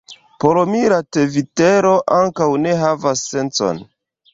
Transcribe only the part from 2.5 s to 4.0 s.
ne havas sencon.